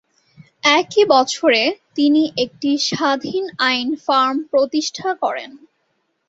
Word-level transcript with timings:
একই 0.79 1.03
বছরে 1.05 1.63
তিনি 1.95 2.23
একটি 2.37 2.71
স্বাধীন 2.89 3.43
আইন 3.61 3.89
ফার্ম 4.05 4.37
প্রতিষ্ঠা 4.51 5.09
করেন। 5.23 5.51